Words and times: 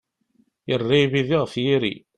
Irra 0.73 0.95
ibidi 1.01 1.37
ɣef 1.39 1.53
yiri. 1.63 1.93